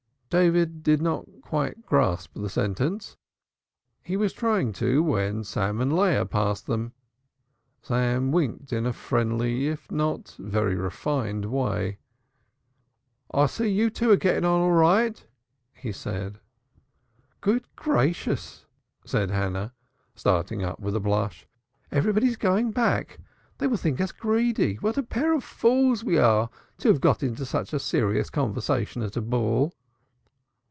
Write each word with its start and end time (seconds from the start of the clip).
David 0.45 0.81
did 0.81 1.01
not 1.01 1.25
quite 1.41 1.85
grasp 1.85 2.35
the 2.35 2.47
sentence; 2.49 3.17
he 4.01 4.15
was 4.15 4.31
trying 4.31 4.71
to, 4.71 5.03
when 5.03 5.43
Sam 5.43 5.81
and 5.81 5.93
Leah 5.93 6.25
passed 6.25 6.67
them. 6.67 6.93
Sam 7.81 8.31
winked 8.31 8.71
in 8.71 8.85
a 8.85 8.93
friendly 8.93 9.67
if 9.67 9.91
not 9.91 10.37
very 10.39 10.75
refined 10.75 11.51
manner. 11.51 11.97
"I 13.33 13.45
see 13.45 13.67
you 13.67 13.89
two 13.89 14.11
are 14.11 14.15
getting 14.15 14.45
on 14.45 14.61
all 14.61 14.71
right." 14.71 15.21
he 15.73 15.91
said. 15.91 16.39
"Good 17.41 17.65
gracious!" 17.75 18.65
said 19.05 19.31
Hannah, 19.31 19.73
starting 20.15 20.63
up 20.63 20.79
with 20.79 20.95
a 20.95 21.01
blush. 21.01 21.45
"Everybody's 21.91 22.37
going 22.37 22.71
back. 22.71 23.19
They 23.57 23.67
will 23.67 23.75
think 23.75 23.99
us 23.99 24.13
greedy. 24.13 24.75
What 24.75 24.97
a 24.97 25.03
pair 25.03 25.33
of 25.33 25.43
fools 25.43 26.05
we 26.05 26.17
are 26.17 26.49
to 26.77 26.87
have 26.87 27.01
got 27.01 27.21
into 27.21 27.45
such 27.45 27.71
serious 27.81 28.29
conversation 28.29 29.01
at 29.03 29.17
a 29.17 29.21
ball." 29.21 29.73